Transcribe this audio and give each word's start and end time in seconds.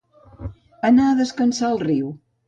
Anar 0.89 1.09
a 1.09 1.17
descansar 1.19 1.67
al 1.69 1.77
riu. 1.83 2.09